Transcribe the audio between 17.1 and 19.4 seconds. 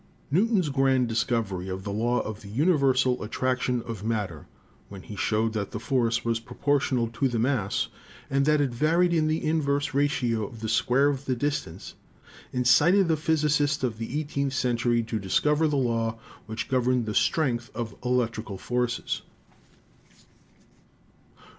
strength of electrical forces.